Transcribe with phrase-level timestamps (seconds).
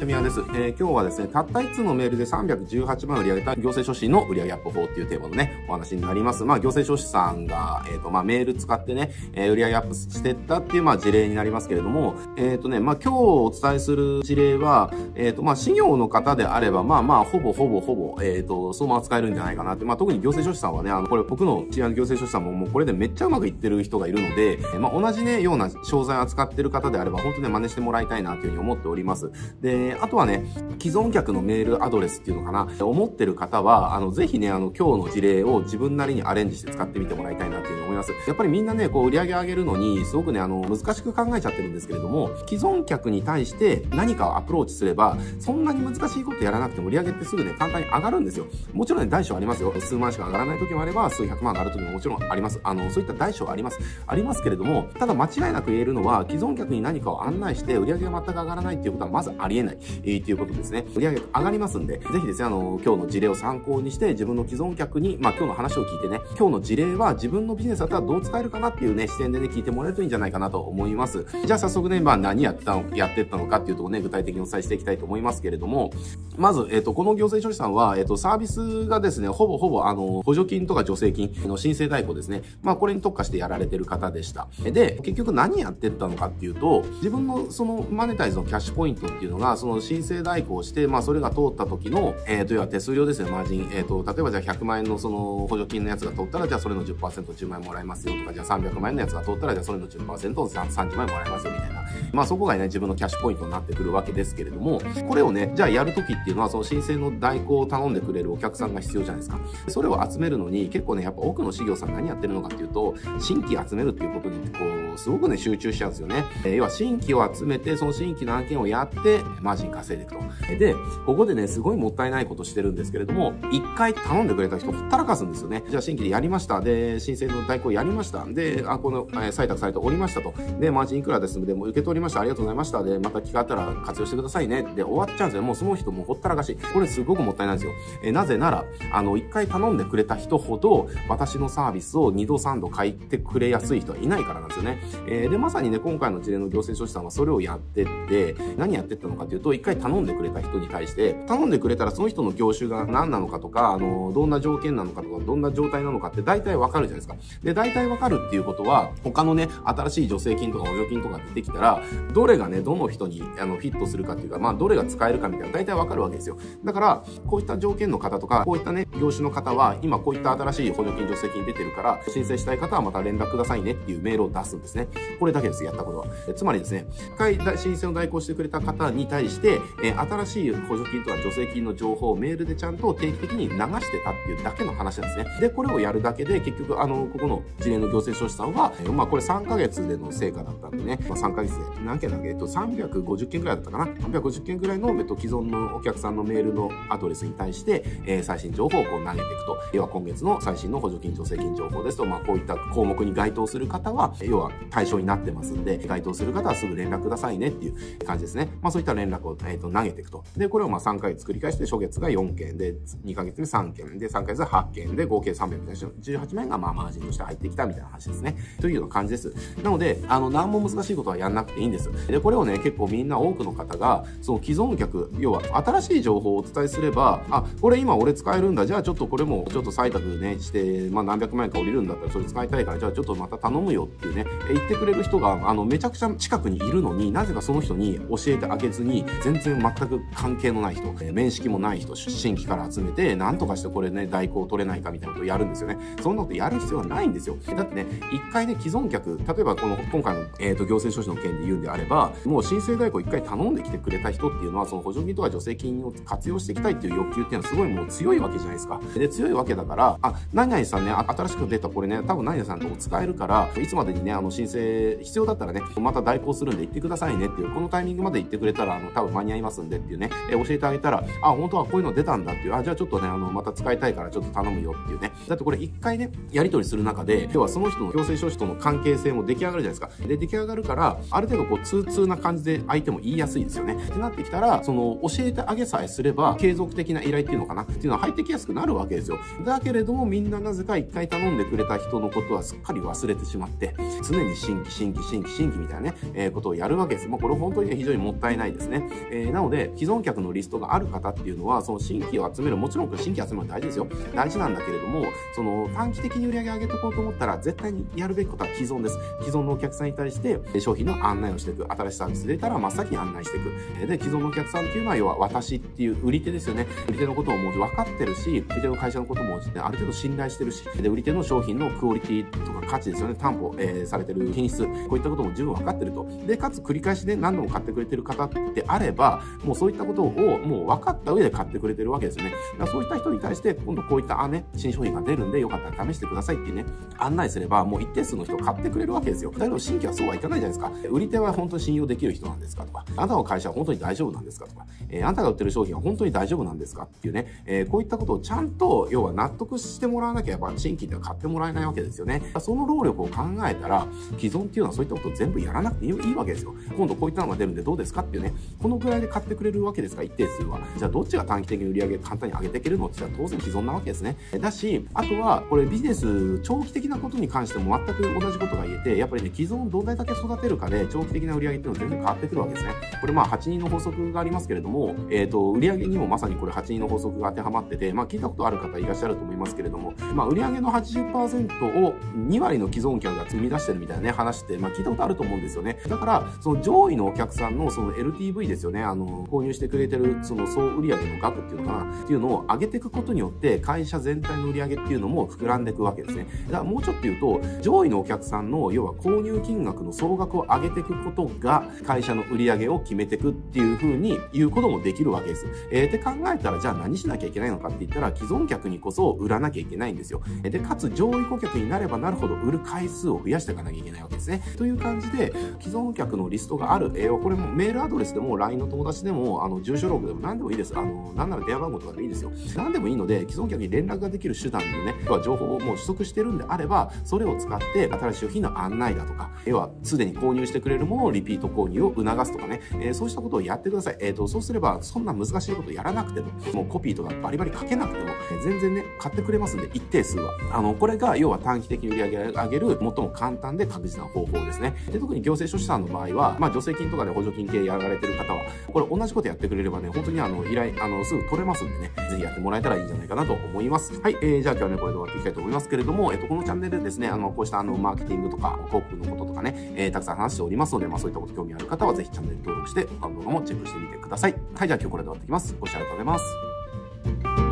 [0.00, 0.40] ち、みやです。
[0.54, 6.42] えー、今日はですね、たった1通のメールで318万売り上げた行政書士の売上アップ法っていうテーマのね、お話になります。
[6.42, 29.30] まあ、行政書士さんが、えっ、ー、と、まあ、メール使ってね、えー、売上アップしてったっていう、まあ、事例になりますけれども、えっ、ー、とね、まあ、今日お伝えする事例は、えっ、と、まあ、事業の方であれば、まあまあ、ほぼほぼほぼ、えっ、と、そのまま使えるんじゃないかなって、まあ、特に行政書士さんはね、あの、これ僕の知り合いの行政書士さんももうこれでめっちゃうまくいってる人がいるので、えまあ、同じね、ような商材扱ってる方であれば、本当ね、真似してもらいたいなというふうに思っております。
[29.60, 30.44] で、あとはね、
[30.80, 38.12] 既存客のメールアドレスっていうのかな、思ってる方は、あの、ぜひね、あの、今日の事例を自分なりにアレンジして使ってみてもらいたいなっていうます。
[38.26, 48.46] やっぱりみんなね、こう、売り上げ上げるのに、すごくね、あの、難しく考えちゃってるんですけれども、既存客に対して何かをアプローチすれば、そんなに難しいことやらなくても売り上げってすぐね、簡単に上がるんですよ。
[48.72, 49.72] もちろんね、大小ありますよ。
[49.78, 52.60] 数万しか上がらない時もあれば、数百万上がる時ももちろんあります。
[52.62, 53.78] あの、そういった大小あります。
[54.06, 60.84] ありますけれども、ただ間違いなく言えるのは、既存客に何かを案内して売り上げが全く上がらないっていうことはまずありえない、えー、っていうことですね。
[60.94, 71.26] 売り上げ上がりますんで、ぜひですね、あの、今日の事例を参考にして、自分の既存客に、まあ今日の話を聞いてね、今日の事例は自分のビジネスだったらどう使えるかなっていうね、視点でね、聞いてもらえるといいんじゃないかなと思います。
[71.44, 75.90] じゃあ早速ね、まあ何やってたの、やってったのかっていうところね、具体的にお伝えしていきたいと思いますけれども、
[76.36, 82.42] まず、えっ、ー、と、この行政書士さんは、えっ、ー、と、サービスがですね、ほぼほぼ、あの、補助金とか助成金の申請代行ですね。
[82.62, 84.48] まあこれに特化してやられてる方でした。
[84.62, 93.70] で、結局何やってったのかっていうと、自分のそのマネタイズのキャッシュポイントっていうのが、その申請代行して、まあそれが通った時の、えっ、ー、と、要は手数料ですね、マージン。
[93.72, 101.80] えっ、ー、と、例えばじゃあ100万円のその補助金のやつが通ったら、じゃあそれの10%、10万円もらえますよとか、じゃあ300万円のやつが通ったら、じゃあそれの10%を、30万円もらえますよみたいな。
[102.12, 109.40] まあそこがね、自分のキャッシュポイントになってくるわけですけれども、これをね、じゃあやるときっていうのは、その申請の代行を頼んでくれるお客さんが必要じゃないですか。
[109.68, 114.58] それを集めるのに、結構ね、やっぱ多くの事業さん何やってるのかっていうと、新規集めるっていうことに、こ
[114.94, 116.24] う、すごくね、集中しちゃうんですよね。
[116.44, 120.58] えー、要は新規を集めて、その新規の案件をやって、マージン稼いでいくと。
[120.58, 120.74] で、
[121.06, 125.64] ここでね、すごいもったいないことしてるんですけれども、一回頼んでくれた人ほったらかすんですよね。
[125.68, 126.60] じゃあ新規でやりました。
[126.60, 128.24] で、申請の代行やりました。
[128.24, 130.32] で、あ、この、えー、採択されておりましたと。
[130.58, 132.20] で、マージンいくらですので、もう受け取りました。
[132.20, 132.82] ありがとうございました。
[132.82, 134.62] で、また機会あったら活用してくださいね。
[134.74, 135.42] で、終わっちゃうんですよ。
[135.42, 136.56] もうその人もほったらかし。
[136.72, 137.72] これすごくもったいないんですよ。
[138.02, 144.82] えー、なぜなら、あの、一回頼んでくれた人ほど、私のサービスを2度3度書いてくれやすい人はいないからなんですよね。
[145.06, 157.16] えー、で、まさにね、今回の事例の行政書士さんはそれをやってって、何やってったのかというと、一回頼んでくれた人に対して、頼んでくれたらその人の業種が何なのかとか、あの、どんな条件なのかとか、どんな状態なのかって大体わかるじゃないですか。
[157.42, 161.82] で、大体わかるっていうことは、他のね、新しい助成金とか補助金とか出てきたら、
[162.14, 166.38] どれがね、どの人にあのフィットするかっていうか、まあ、どれが使えるかみたいな大体わかるわけですよ。
[166.64, 174.88] だから、こういった条件の方とか、こういったね、業種の方は、今こういった新しい補助金、助成金出てるから、申請したい方はまた連絡くださいねっていうメールを出すんですね。
[175.18, 176.06] これだけです、やったことは。
[176.34, 176.86] つまりですね、
[177.18, 185.40] 一回申請を代行してくれた方に対して、え、新しい補助金とか助成金の情報をメールでちゃんと定期的に流してたっていうだけの話なんですね。
[185.40, 199.60] で、これをやるだけで、結局、あの、ここの事例の行政書士さんは、えー、まあ、これ3ヶ月での成果だったんでね、まあ、3ヶ月で何件だっけ、えっと、350件ぐらいだったかな？350件ぐらいの、えっと、既存のお客さんのメールのアドレスに対して、えー、最新情報をこう投げていくと。
[199.72, 208.48] 要は今月の最新の補助金、助成金情報ですと、まあ、こういった項目に該当する方は、要は対象になってますんで、該当する方はすぐ連絡くださいねっていう感じですね。
[208.60, 210.24] まあ、そういった連絡を、えー、と投げていくと。
[210.36, 212.74] で、これをまあ3ヶ月繰り返して、初月が4件で、
[213.04, 218.36] 2ヶ月に3件で、3ヶ月で8件で、合計318万円がまあマージンとして入ってきたみたいな話ですね。
[218.60, 219.34] というような感じです。
[219.62, 221.90] なので、あの、何も難しいことはやんなくていいんです。
[222.08, 228.66] で、これをね、結構みんな多くの方が、その既存客、要は新しい情報をお伝えすれば、あ、これ今俺使えるんだ。
[228.66, 245.78] じゃあちょっとこれもちょっと採択ね、して、まあ何百万円か降りるんだったらそれ使いたいから、じゃあちょっとまた頼むよっていうね、言ってくれる人が、あの、めちゃくちゃ近くにいるのになぜかその人に教えてあげずに、全然全く関係のない人、え面識もない人、新規から集めて、なんとかしてこれね、代行取れないかみたいなことをやるんですよね。
[246.02, 247.36] そんなことやる必要はないんですよ。
[247.56, 258.80] だってね、一回ね、既存客、例えばこの、今回の、えっ、ー、と、行政書士の件で言うんであれば、もう申請代行一回頼んできてくれた人っていうのは、その補助金とか助成金を活用していきたいっていう欲求っていうのはすごいもう強いわけじゃないですか。
[258.94, 275.12] で、強いわけだから、あ、何々さんね、新しく出たこれね、多分何々さんとこ使えるから、いつまでにね、あの申請必要だったらね、また代行するんで言ってくださいねっていう、このタイミングまで言ってくれたら、あの、多分間に合いますんでっていうね、え教えてあげたら、あ、本当はこういうの出たんだっていう、あ、じゃあちょっとね、あの、また使いたいからちょっと頼むよっていうね。
[275.28, 280.06] だってこれ一回ね、やり取りする中で、で、要はその人の行政書士との関係性も出来上がるじゃないですか。
[280.06, 283.74] で、出来上がるから、ある程度こう、通通な感じで相手も言いやすいですよね。
[283.74, 289.18] ってなってきたら、その、教えてあげさえすれば、継続的な依頼っていうのかなっていうのは入ってきやすくなるわけですよ。
[289.44, 293.74] だけれども、みんななぜか一回頼んでくれた人のことはすっかり忘れてしまって、
[294.08, 297.08] 常に新規、新規、新規、新規みたいなね、えー、ことをやるわけです。
[297.08, 298.88] まあ、これ本当に非常にもったいないですね。
[299.10, 303.86] えー、なので、既存客のリストがある方っていうのは、その新規を集める、もちろん新規集めるの大事ですよ。
[304.14, 308.98] 大事なんだけれども、その短期的に売り上げ上げていこうと思ったら、絶対にやるべきことは既存です。
[309.20, 311.66] 既存のお客さんに対して、商品の案内をしていく。
[311.70, 313.86] 新しいサービス出たら真っ先に案内していく。
[313.86, 316.66] で、既存のお客さんっていうのは、要は私っていう売り手ですよね。
[316.88, 323.14] 売り手のことをもう分かってるし、売り手の会社のことも、ある程度信頼してるし、で、売り手の商品のクオリティとか価値ですよね。
[323.14, 326.06] 担保、えー、されてる品質、こういったことも十分分かってると。
[326.26, 332.30] で、かつ繰り返しで何度も買ってくれてる方であれば、もうそういったことをもう分かった上で買ってくれてるわけですよね。
[332.30, 336.64] だからそういった人に対して、今度こういった、あ、ね、新商品が出るんで、よかったら試してくださいっていうね、
[336.98, 339.30] 案内すれば、もう一定数の人買ってくれるわけですよ。
[339.32, 340.88] だけど新規はそうはいかないじゃないですか。
[340.90, 352.22] 売り手は本当に信用できる人なんですかとか、あなたの会社は本当に大丈夫なんですかとか、えー、あなたが売ってる商品は本当に大丈夫なんですかっていうね、えー、こういったことをちゃんと、要は納得してもらわなきゃやっぱ新規では買ってもらえないわけですよね。
[352.40, 353.86] その労力を考えたら、
[354.18, 356.54] 既存っていうのはそういったことを全部やらなくていいわけですよ。
[356.76, 360.60] 今度こういったのが出るんでどうですかっていうね、このぐらいで買ってくれるわけですか、一定数は。
[360.76, 364.16] じゃあどっちが短期的に売り上げ簡単に上げていけるのって言ったら当然既存なわけですね。
[364.40, 372.74] だし、あとは、これビジネス、長期的的なことに関しても全く同じことが言えて、やっぱりね、既存どんだけ育てるかで、長期的な売り上げっていうのは全然変わってくるわけですね。
[373.00, 385.78] これまあ8人の法則がありますけれども、えっ、ー、と、売上にもまさにこれ8人の法則が当てはまってて、まあ聞いたことある方いらっしゃると思いますけれども、まあ売上の80%を2割の既存客が積み出してるみたいなね、話って、まあ聞いたことあると思うんですよね。
[385.88, 396.26] だから、その上位のお客さんのその LTV ですよね、あの、購入してくれてるその総売上の額っていうのかな、っていうのを上げていくことによって、会社全体の売り上げっていうのも膨らんでいくわけですね。
[396.46, 405.46] だからもうちょっと言うと、上位のお客さんの、要は購入金額の総額を上げていくことが、会社の売り上げを決めていくっていうふうに言うこともできるわけです。
[405.72, 410.22] えー、って考えたら、じゃあ何しなきゃいけないのかって言ったら、既存客にこそ売らなきゃいけないんですよ。
[410.42, 414.42] で、かつ上位顧客になればなるほど売る回数を増やしていかなきゃいけないわけですね。
[414.56, 420.72] という感じで、既存客のリストがある、えー、これもメールアドレスでも LINE の友達でも、あの、住所ログでも何でもいいです。
[420.76, 422.30] あの、なんなら電話番号とかでもいいですよ。
[422.56, 424.94] 何でもいいので、既存客に連絡ができる手段のね、
[425.24, 433.96] 情報をもう取得してるんであれば、それを使って新しい商品の案内だとか、要はすでに購入してくれるものをリピート購入を促すとかね、えー、そうしたことをやってください。
[434.00, 440.32] えっ、ー、と、そうすれば、そんな難しいことやらなくても、もうコピーとかバリバリ書けなくても、えー、全然ね、買ってくれますんで、一定数は。
[440.52, 444.74] あの、これが、要は短期的に売り上げ上げる、最も簡単で確実な方法ですね。
[444.90, 448.40] で、特に行政書士さんの場合は、まあ、助成金とかで補助金系やられてる方は、
[448.72, 454.00] これ同じことやってくれればね、本当にあの、依頼、あの、すぐ取れますんでね、ぜひやってもらえたらいいんじゃないかなと思います。
[454.00, 464.34] はい、えー、じゃあ今日はね、これで終わっていきたいと思いますけれども、えっ、と、このチャンネルでですね、あの、こうしたあの、マーケティングとか、広告のこととかね、えー、たくさん話しておりますので、まあ、そういったこと興味ある方は、ぜひチャンネル登録して、他の動画もチェックしてみてください。
[464.54, 465.56] はい、じゃあ今日これで終わっていきます。
[465.58, 467.49] ご視聴ありがとうございます。